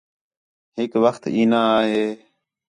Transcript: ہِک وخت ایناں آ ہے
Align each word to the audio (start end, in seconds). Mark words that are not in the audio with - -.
ہِک 0.75 0.91
وخت 1.03 1.23
ایناں 1.35 1.65
آ 1.75 1.77
ہے 1.89 2.05